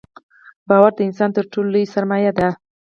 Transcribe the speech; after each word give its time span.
•باور 0.67 0.91
د 0.95 0.99
انسان 1.07 1.29
تر 1.37 1.43
ټولو 1.51 1.67
لوی 1.73 1.85
سرمایه 1.93 2.31
ده. 2.37 2.49